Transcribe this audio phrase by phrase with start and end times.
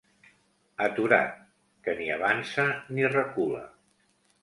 [0.85, 1.37] Aturat,
[1.89, 3.65] que ni avança ni recula.